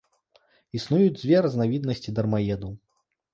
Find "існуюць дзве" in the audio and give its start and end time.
0.79-1.43